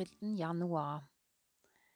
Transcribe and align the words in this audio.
3. 0.00 0.06
Januar. 0.34 1.10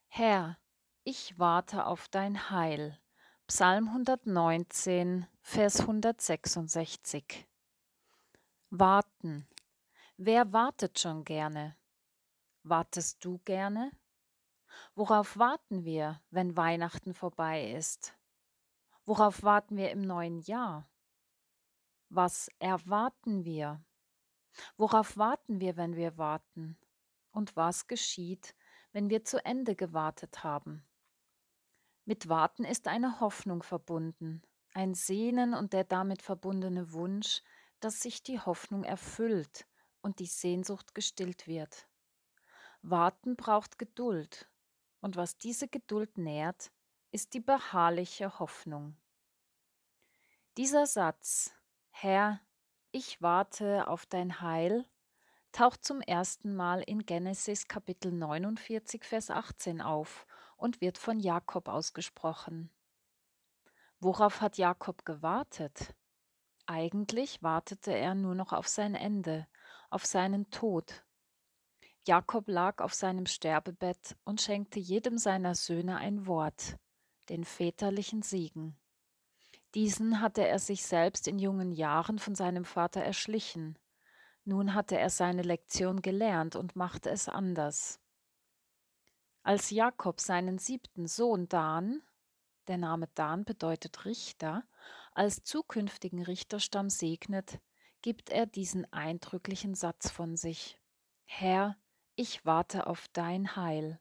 Herr, 0.08 0.58
ich 1.04 1.38
warte 1.38 1.86
auf 1.86 2.08
dein 2.08 2.50
Heil. 2.50 3.00
Psalm 3.46 3.88
119, 3.88 5.26
Vers 5.40 5.80
166. 5.80 7.48
Warten. 8.68 9.48
Wer 10.18 10.52
wartet 10.52 10.98
schon 10.98 11.24
gerne? 11.24 11.78
Wartest 12.62 13.24
du 13.24 13.38
gerne? 13.46 13.90
Worauf 14.94 15.38
warten 15.38 15.84
wir, 15.84 16.20
wenn 16.28 16.58
Weihnachten 16.58 17.14
vorbei 17.14 17.72
ist? 17.72 18.14
Worauf 19.06 19.42
warten 19.42 19.78
wir 19.78 19.90
im 19.90 20.02
neuen 20.02 20.40
Jahr? 20.40 20.90
Was 22.10 22.50
erwarten 22.58 23.46
wir? 23.46 23.82
Worauf 24.76 25.16
warten 25.16 25.58
wir, 25.60 25.78
wenn 25.78 25.96
wir 25.96 26.18
warten? 26.18 26.76
Und 27.34 27.56
was 27.56 27.88
geschieht, 27.88 28.54
wenn 28.92 29.10
wir 29.10 29.24
zu 29.24 29.44
Ende 29.44 29.74
gewartet 29.74 30.44
haben? 30.44 30.86
Mit 32.04 32.28
Warten 32.28 32.64
ist 32.64 32.86
eine 32.86 33.18
Hoffnung 33.18 33.64
verbunden, 33.64 34.40
ein 34.72 34.94
Sehnen 34.94 35.52
und 35.52 35.72
der 35.72 35.82
damit 35.82 36.22
verbundene 36.22 36.92
Wunsch, 36.92 37.42
dass 37.80 38.00
sich 38.00 38.22
die 38.22 38.38
Hoffnung 38.38 38.84
erfüllt 38.84 39.66
und 40.00 40.20
die 40.20 40.26
Sehnsucht 40.26 40.94
gestillt 40.94 41.48
wird. 41.48 41.88
Warten 42.82 43.34
braucht 43.34 43.78
Geduld, 43.80 44.48
und 45.00 45.16
was 45.16 45.36
diese 45.36 45.66
Geduld 45.66 46.16
nährt, 46.16 46.70
ist 47.10 47.34
die 47.34 47.40
beharrliche 47.40 48.38
Hoffnung. 48.38 48.96
Dieser 50.56 50.86
Satz, 50.86 51.52
Herr, 51.90 52.40
ich 52.92 53.20
warte 53.20 53.88
auf 53.88 54.06
dein 54.06 54.40
Heil, 54.40 54.86
taucht 55.54 55.84
zum 55.84 56.00
ersten 56.00 56.56
Mal 56.56 56.80
in 56.80 57.06
Genesis 57.06 57.68
Kapitel 57.68 58.10
49, 58.10 59.04
Vers 59.04 59.30
18 59.30 59.80
auf 59.80 60.26
und 60.56 60.80
wird 60.80 60.98
von 60.98 61.20
Jakob 61.20 61.68
ausgesprochen. 61.68 62.70
Worauf 64.00 64.40
hat 64.40 64.58
Jakob 64.58 65.04
gewartet? 65.04 65.94
Eigentlich 66.66 67.40
wartete 67.44 67.92
er 67.92 68.16
nur 68.16 68.34
noch 68.34 68.52
auf 68.52 68.66
sein 68.66 68.96
Ende, 68.96 69.46
auf 69.90 70.04
seinen 70.04 70.50
Tod. 70.50 71.04
Jakob 72.04 72.48
lag 72.48 72.82
auf 72.82 72.92
seinem 72.92 73.26
Sterbebett 73.26 74.16
und 74.24 74.40
schenkte 74.40 74.80
jedem 74.80 75.18
seiner 75.18 75.54
Söhne 75.54 75.98
ein 75.98 76.26
Wort, 76.26 76.78
den 77.28 77.44
väterlichen 77.44 78.22
Segen. 78.22 78.76
Diesen 79.76 80.20
hatte 80.20 80.44
er 80.44 80.58
sich 80.58 80.84
selbst 80.84 81.28
in 81.28 81.38
jungen 81.38 81.70
Jahren 81.70 82.18
von 82.18 82.34
seinem 82.34 82.64
Vater 82.64 83.02
erschlichen. 83.02 83.78
Nun 84.44 84.74
hatte 84.74 84.98
er 84.98 85.10
seine 85.10 85.42
Lektion 85.42 86.02
gelernt 86.02 86.54
und 86.54 86.76
machte 86.76 87.10
es 87.10 87.28
anders. 87.28 87.98
Als 89.42 89.70
Jakob 89.70 90.20
seinen 90.20 90.58
siebten 90.58 91.06
Sohn 91.06 91.48
Dan, 91.48 92.02
der 92.68 92.78
Name 92.78 93.08
Dan 93.14 93.44
bedeutet 93.44 94.04
Richter, 94.04 94.64
als 95.12 95.42
zukünftigen 95.44 96.22
Richterstamm 96.22 96.90
segnet, 96.90 97.60
gibt 98.02 98.30
er 98.30 98.46
diesen 98.46 98.90
eindrücklichen 98.92 99.74
Satz 99.74 100.10
von 100.10 100.36
sich. 100.36 100.78
Herr, 101.24 101.76
ich 102.16 102.44
warte 102.44 102.86
auf 102.86 103.08
dein 103.08 103.56
Heil. 103.56 103.98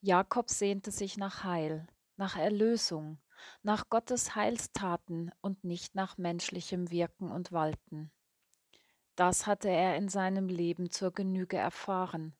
Jakob 0.00 0.50
sehnte 0.50 0.92
sich 0.92 1.16
nach 1.16 1.44
Heil, 1.44 1.86
nach 2.16 2.36
Erlösung, 2.36 3.18
nach 3.62 3.88
Gottes 3.90 4.34
Heilstaten 4.34 5.32
und 5.40 5.64
nicht 5.64 5.94
nach 5.94 6.16
menschlichem 6.16 6.90
Wirken 6.90 7.30
und 7.30 7.52
Walten. 7.52 8.10
Das 9.20 9.46
hatte 9.46 9.68
er 9.68 9.96
in 9.96 10.08
seinem 10.08 10.48
Leben 10.48 10.90
zur 10.90 11.12
Genüge 11.12 11.58
erfahren, 11.58 12.34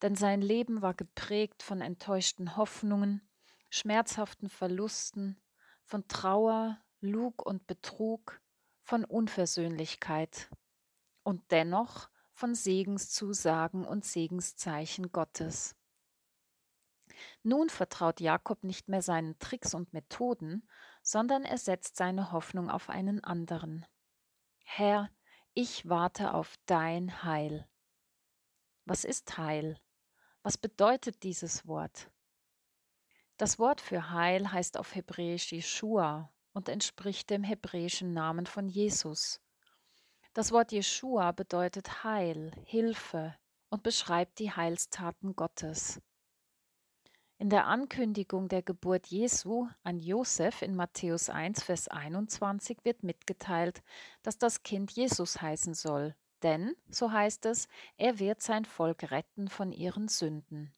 denn 0.00 0.14
sein 0.14 0.40
Leben 0.40 0.80
war 0.80 0.94
geprägt 0.94 1.62
von 1.62 1.82
enttäuschten 1.82 2.56
Hoffnungen, 2.56 3.20
schmerzhaften 3.68 4.48
Verlusten, 4.48 5.38
von 5.82 6.08
Trauer, 6.08 6.78
Lug 7.00 7.44
und 7.44 7.66
Betrug, 7.66 8.40
von 8.80 9.04
Unversöhnlichkeit 9.04 10.48
und 11.24 11.42
dennoch 11.50 12.08
von 12.32 12.54
Segenszusagen 12.54 13.84
und 13.84 14.06
Segenszeichen 14.06 15.12
Gottes. 15.12 15.76
Nun 17.42 17.68
vertraut 17.68 18.18
Jakob 18.18 18.64
nicht 18.64 18.88
mehr 18.88 19.02
seinen 19.02 19.38
Tricks 19.40 19.74
und 19.74 19.92
Methoden, 19.92 20.66
sondern 21.02 21.44
er 21.44 21.58
setzt 21.58 21.98
seine 21.98 22.32
Hoffnung 22.32 22.70
auf 22.70 22.88
einen 22.88 23.22
anderen. 23.22 23.84
Herr, 24.62 25.10
ich 25.56 25.88
warte 25.88 26.34
auf 26.34 26.56
dein 26.66 27.22
Heil. 27.22 27.68
Was 28.86 29.04
ist 29.04 29.38
Heil? 29.38 29.80
Was 30.42 30.58
bedeutet 30.58 31.22
dieses 31.22 31.66
Wort? 31.66 32.10
Das 33.36 33.60
Wort 33.60 33.80
für 33.80 34.10
Heil 34.10 34.50
heißt 34.50 34.76
auf 34.76 34.96
Hebräisch 34.96 35.52
Jeshua 35.52 36.32
und 36.52 36.68
entspricht 36.68 37.30
dem 37.30 37.44
hebräischen 37.44 38.12
Namen 38.12 38.46
von 38.46 38.68
Jesus. 38.68 39.40
Das 40.32 40.50
Wort 40.50 40.72
Jeshua 40.72 41.30
bedeutet 41.30 42.02
Heil, 42.02 42.50
Hilfe 42.64 43.36
und 43.70 43.84
beschreibt 43.84 44.40
die 44.40 44.50
Heilstaten 44.50 45.36
Gottes. 45.36 46.00
In 47.38 47.50
der 47.50 47.66
Ankündigung 47.66 48.48
der 48.48 48.62
Geburt 48.62 49.08
Jesu 49.08 49.68
an 49.82 49.98
Josef 49.98 50.62
in 50.62 50.76
Matthäus 50.76 51.28
1, 51.28 51.64
Vers 51.64 51.88
21 51.88 52.84
wird 52.84 53.02
mitgeteilt, 53.02 53.82
dass 54.22 54.38
das 54.38 54.62
Kind 54.62 54.92
Jesus 54.92 55.42
heißen 55.42 55.74
soll, 55.74 56.14
denn, 56.44 56.76
so 56.88 57.10
heißt 57.10 57.46
es, 57.46 57.66
er 57.96 58.20
wird 58.20 58.40
sein 58.40 58.64
Volk 58.64 59.10
retten 59.10 59.48
von 59.48 59.72
ihren 59.72 60.06
Sünden. 60.06 60.72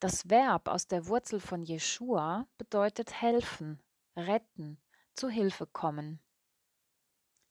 Das 0.00 0.30
Verb 0.30 0.68
aus 0.68 0.88
der 0.88 1.06
Wurzel 1.06 1.38
von 1.38 1.62
Jeschua 1.62 2.46
bedeutet 2.56 3.20
helfen, 3.20 3.82
retten, 4.16 4.78
zu 5.12 5.28
Hilfe 5.28 5.66
kommen. 5.66 6.18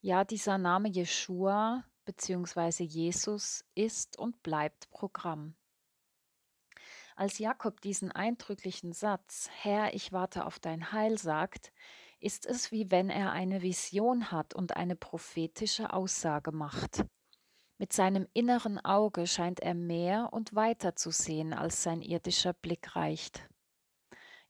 Ja, 0.00 0.24
dieser 0.24 0.58
Name 0.58 0.88
Jeschua 0.88 1.84
bzw. 2.04 2.82
Jesus 2.82 3.64
ist 3.74 4.18
und 4.18 4.42
bleibt 4.42 4.90
Programm. 4.90 5.54
Als 7.18 7.38
Jakob 7.38 7.80
diesen 7.80 8.12
eindrücklichen 8.12 8.92
Satz, 8.92 9.48
Herr, 9.62 9.94
ich 9.94 10.12
warte 10.12 10.44
auf 10.44 10.58
dein 10.58 10.92
Heil, 10.92 11.16
sagt, 11.16 11.72
ist 12.20 12.44
es 12.44 12.72
wie 12.72 12.90
wenn 12.90 13.08
er 13.08 13.32
eine 13.32 13.62
Vision 13.62 14.30
hat 14.30 14.54
und 14.54 14.76
eine 14.76 14.96
prophetische 14.96 15.94
Aussage 15.94 16.52
macht. 16.52 17.06
Mit 17.78 17.94
seinem 17.94 18.28
inneren 18.34 18.78
Auge 18.84 19.26
scheint 19.26 19.60
er 19.60 19.72
mehr 19.72 20.28
und 20.34 20.54
weiter 20.54 20.94
zu 20.94 21.10
sehen, 21.10 21.54
als 21.54 21.82
sein 21.82 22.02
irdischer 22.02 22.52
Blick 22.52 22.94
reicht. 22.96 23.48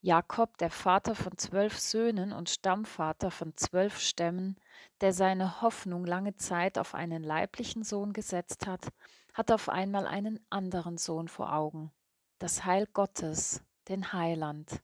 Jakob, 0.00 0.58
der 0.58 0.70
Vater 0.70 1.14
von 1.14 1.38
zwölf 1.38 1.78
Söhnen 1.78 2.32
und 2.32 2.50
Stammvater 2.50 3.30
von 3.30 3.56
zwölf 3.56 4.00
Stämmen, 4.00 4.56
der 5.00 5.12
seine 5.12 5.62
Hoffnung 5.62 6.04
lange 6.04 6.34
Zeit 6.34 6.78
auf 6.78 6.96
einen 6.96 7.22
leiblichen 7.22 7.84
Sohn 7.84 8.12
gesetzt 8.12 8.66
hat, 8.66 8.88
hat 9.34 9.52
auf 9.52 9.68
einmal 9.68 10.08
einen 10.08 10.44
anderen 10.50 10.98
Sohn 10.98 11.28
vor 11.28 11.52
Augen, 11.52 11.92
das 12.38 12.66
Heil 12.66 12.86
Gottes, 12.92 13.62
den 13.88 14.12
Heiland, 14.12 14.82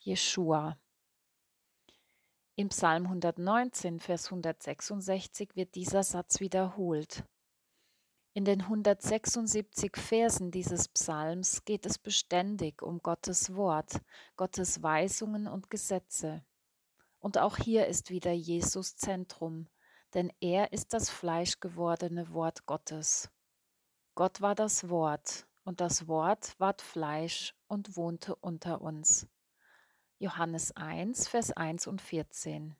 Jeschua. 0.00 0.78
Im 2.56 2.70
Psalm 2.70 3.04
119, 3.04 4.00
Vers 4.00 4.26
166 4.26 5.54
wird 5.54 5.74
dieser 5.74 6.02
Satz 6.02 6.40
wiederholt. 6.40 7.24
In 8.32 8.44
den 8.44 8.62
176 8.62 9.96
Versen 9.96 10.50
dieses 10.50 10.88
Psalms 10.88 11.64
geht 11.64 11.84
es 11.84 11.98
beständig 11.98 12.80
um 12.82 13.00
Gottes 13.00 13.54
Wort, 13.54 14.00
Gottes 14.36 14.82
Weisungen 14.82 15.46
und 15.46 15.68
Gesetze. 15.70 16.44
Und 17.18 17.38
auch 17.38 17.58
hier 17.58 17.86
ist 17.86 18.10
wieder 18.10 18.32
Jesus 18.32 18.96
Zentrum, 18.96 19.68
denn 20.14 20.32
er 20.40 20.72
ist 20.72 20.94
das 20.94 21.10
fleischgewordene 21.10 22.32
Wort 22.32 22.66
Gottes. 22.66 23.30
Gott 24.14 24.40
war 24.40 24.54
das 24.54 24.88
Wort, 24.88 25.46
und 25.64 25.80
das 25.80 26.06
Wort 26.06 26.54
ward 26.58 26.82
Fleisch 26.82 27.54
und 27.66 27.96
wohnte 27.96 28.36
unter 28.36 28.80
uns. 28.80 29.26
Johannes 30.18 30.76
1, 30.76 31.28
Vers 31.28 31.52
1 31.52 31.86
und 31.86 32.00
14. 32.00 32.76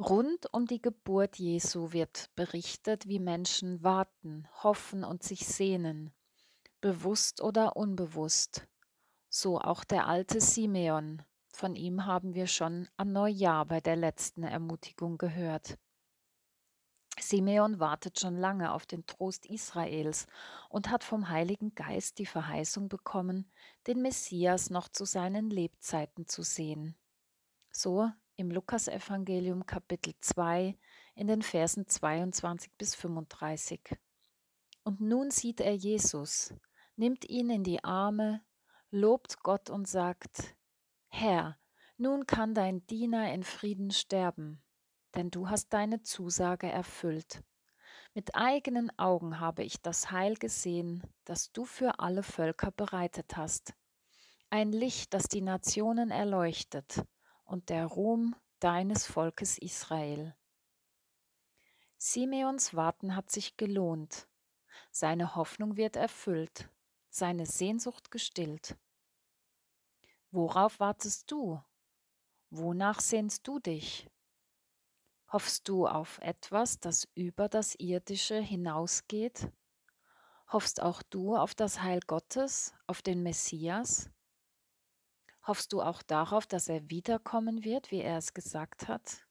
Rund 0.00 0.52
um 0.52 0.66
die 0.66 0.82
Geburt 0.82 1.36
Jesu 1.36 1.92
wird 1.92 2.30
berichtet, 2.34 3.06
wie 3.06 3.20
Menschen 3.20 3.84
warten, 3.84 4.48
hoffen 4.62 5.04
und 5.04 5.22
sich 5.22 5.46
sehnen, 5.46 6.12
bewusst 6.80 7.40
oder 7.40 7.76
unbewusst. 7.76 8.66
So 9.28 9.60
auch 9.60 9.84
der 9.84 10.08
alte 10.08 10.40
Simeon. 10.40 11.22
Von 11.48 11.76
ihm 11.76 12.06
haben 12.06 12.34
wir 12.34 12.48
schon 12.48 12.88
an 12.96 13.12
Neujahr 13.12 13.66
bei 13.66 13.80
der 13.80 13.94
letzten 13.94 14.42
Ermutigung 14.42 15.16
gehört. 15.16 15.78
Simeon 17.28 17.80
wartet 17.80 18.20
schon 18.20 18.36
lange 18.36 18.72
auf 18.72 18.86
den 18.86 19.06
Trost 19.06 19.46
Israels 19.46 20.26
und 20.68 20.90
hat 20.90 21.04
vom 21.04 21.28
Heiligen 21.28 21.74
Geist 21.74 22.18
die 22.18 22.26
Verheißung 22.26 22.88
bekommen, 22.88 23.50
den 23.86 24.02
Messias 24.02 24.68
noch 24.68 24.88
zu 24.88 25.04
seinen 25.04 25.48
Lebzeiten 25.48 26.26
zu 26.26 26.42
sehen. 26.42 26.96
So 27.70 28.10
im 28.36 28.50
Lukasevangelium 28.50 29.64
Kapitel 29.64 30.14
2 30.20 30.76
in 31.14 31.26
den 31.26 31.42
Versen 31.42 31.86
22 31.86 32.72
bis 32.76 32.94
35. 32.94 33.96
Und 34.82 35.00
nun 35.00 35.30
sieht 35.30 35.60
er 35.60 35.74
Jesus, 35.74 36.52
nimmt 36.96 37.28
ihn 37.28 37.48
in 37.48 37.62
die 37.62 37.82
Arme, 37.84 38.42
lobt 38.90 39.42
Gott 39.42 39.70
und 39.70 39.88
sagt, 39.88 40.54
Herr, 41.08 41.58
nun 41.96 42.26
kann 42.26 42.54
dein 42.54 42.84
Diener 42.86 43.32
in 43.32 43.44
Frieden 43.44 43.92
sterben, 43.92 44.63
denn 45.14 45.30
du 45.30 45.48
hast 45.48 45.72
deine 45.72 46.02
Zusage 46.02 46.70
erfüllt. 46.70 47.42
Mit 48.14 48.34
eigenen 48.34 48.96
Augen 48.98 49.40
habe 49.40 49.64
ich 49.64 49.82
das 49.82 50.10
Heil 50.10 50.36
gesehen, 50.36 51.02
das 51.24 51.50
du 51.52 51.64
für 51.64 51.98
alle 51.98 52.22
Völker 52.22 52.70
bereitet 52.70 53.36
hast. 53.36 53.74
Ein 54.50 54.70
Licht, 54.70 55.14
das 55.14 55.24
die 55.24 55.40
Nationen 55.40 56.10
erleuchtet 56.10 57.04
und 57.44 57.70
der 57.70 57.86
Ruhm 57.86 58.36
deines 58.60 59.06
Volkes 59.06 59.58
Israel. 59.58 60.36
Simeons 61.98 62.74
Warten 62.74 63.16
hat 63.16 63.30
sich 63.30 63.56
gelohnt. 63.56 64.28
Seine 64.90 65.34
Hoffnung 65.34 65.76
wird 65.76 65.96
erfüllt, 65.96 66.68
seine 67.08 67.46
Sehnsucht 67.46 68.10
gestillt. 68.10 68.76
Worauf 70.30 70.80
wartest 70.80 71.30
du? 71.30 71.60
Wonach 72.50 73.00
sehnst 73.00 73.48
du 73.48 73.58
dich? 73.58 74.08
Hoffst 75.34 75.68
du 75.68 75.88
auf 75.88 76.20
etwas, 76.22 76.78
das 76.78 77.08
über 77.16 77.48
das 77.48 77.74
Irdische 77.74 78.38
hinausgeht? 78.38 79.50
Hoffst 80.46 80.80
auch 80.80 81.02
du 81.02 81.34
auf 81.34 81.56
das 81.56 81.82
Heil 81.82 81.98
Gottes, 82.06 82.72
auf 82.86 83.02
den 83.02 83.24
Messias? 83.24 84.12
Hoffst 85.44 85.72
du 85.72 85.82
auch 85.82 86.02
darauf, 86.02 86.46
dass 86.46 86.68
er 86.68 86.88
wiederkommen 86.88 87.64
wird, 87.64 87.90
wie 87.90 88.00
er 88.00 88.18
es 88.18 88.32
gesagt 88.32 88.86
hat? 88.86 89.26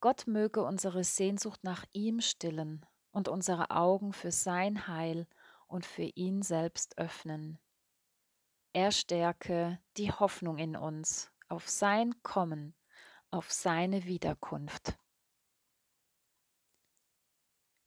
Gott 0.00 0.26
möge 0.26 0.62
unsere 0.62 1.04
Sehnsucht 1.04 1.64
nach 1.64 1.86
ihm 1.94 2.20
stillen 2.20 2.84
und 3.12 3.28
unsere 3.28 3.70
Augen 3.70 4.12
für 4.12 4.30
sein 4.30 4.86
Heil 4.86 5.26
und 5.68 5.86
für 5.86 6.02
ihn 6.02 6.42
selbst 6.42 6.98
öffnen. 6.98 7.58
Er 8.74 8.92
stärke 8.92 9.80
die 9.96 10.12
Hoffnung 10.12 10.58
in 10.58 10.76
uns 10.76 11.32
auf 11.48 11.66
sein 11.66 12.22
Kommen, 12.22 12.74
auf 13.30 13.52
seine 13.52 14.04
Wiederkunft. 14.04 14.98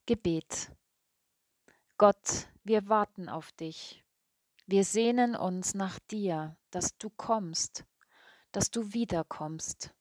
Gebet. 0.06 0.72
Gott, 1.98 2.48
wir 2.63 2.90
warten 2.90 3.30
auf 3.30 3.51
dich. 3.54 4.04
Wir 4.66 4.84
sehnen 4.84 5.36
uns 5.36 5.74
nach 5.74 6.00
dir, 6.00 6.57
dass 6.72 6.98
du 6.98 7.10
kommst, 7.10 7.86
dass 8.51 8.72
du 8.72 8.94
wiederkommst. 8.94 9.94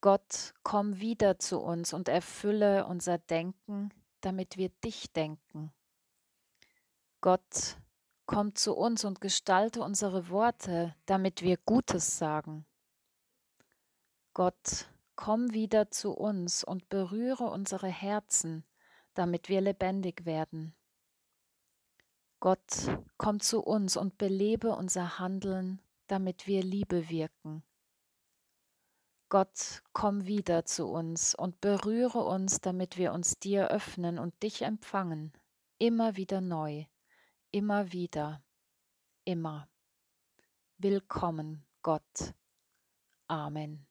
Gott, 0.00 0.54
komm 0.62 1.00
wieder 1.00 1.38
zu 1.38 1.60
uns 1.60 1.92
und 1.92 2.08
erfülle 2.08 2.86
unser 2.86 3.18
Denken, 3.18 3.90
damit 4.20 4.56
wir 4.56 4.68
dich 4.68 5.12
denken. 5.12 5.72
Gott, 7.20 7.78
komm 8.26 8.54
zu 8.54 8.76
uns 8.76 9.04
und 9.04 9.20
gestalte 9.20 9.82
unsere 9.82 10.28
Worte, 10.28 10.94
damit 11.06 11.42
wir 11.42 11.56
Gutes 11.56 12.18
sagen. 12.18 12.66
Gott, 14.34 14.88
komm 15.14 15.52
wieder 15.52 15.92
zu 15.92 16.10
uns 16.10 16.64
und 16.64 16.88
berühre 16.88 17.44
unsere 17.44 17.86
Herzen, 17.86 18.64
damit 19.14 19.48
wir 19.48 19.60
lebendig 19.60 20.24
werden. 20.24 20.74
Gott, 22.40 22.98
komm 23.16 23.38
zu 23.38 23.62
uns 23.62 23.96
und 23.96 24.18
belebe 24.18 24.74
unser 24.74 25.20
Handeln, 25.20 25.80
damit 26.08 26.48
wir 26.48 26.64
Liebe 26.64 27.08
wirken. 27.08 27.62
Gott, 29.28 29.82
komm 29.92 30.26
wieder 30.26 30.64
zu 30.64 30.88
uns 30.88 31.36
und 31.36 31.60
berühre 31.60 32.24
uns, 32.24 32.60
damit 32.60 32.96
wir 32.96 33.12
uns 33.12 33.38
dir 33.38 33.68
öffnen 33.68 34.18
und 34.18 34.42
dich 34.42 34.62
empfangen, 34.62 35.32
immer 35.78 36.16
wieder 36.16 36.40
neu, 36.40 36.86
immer 37.52 37.92
wieder, 37.92 38.42
immer. 39.24 39.68
Willkommen, 40.78 41.64
Gott. 41.82 42.34
Amen. 43.28 43.86